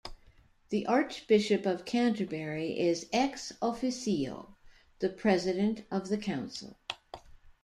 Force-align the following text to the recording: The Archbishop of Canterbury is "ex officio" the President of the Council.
The 0.69 0.87
Archbishop 0.87 1.67
of 1.67 1.85
Canterbury 1.85 2.79
is 2.79 3.07
"ex 3.13 3.53
officio" 3.61 4.55
the 4.97 5.09
President 5.09 5.83
of 5.91 6.09
the 6.09 6.17
Council. 6.17 6.75